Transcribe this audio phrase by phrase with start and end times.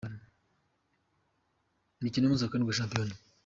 [1.99, 3.13] Imikino y’umunsi wa karindwi wa Shampiyona.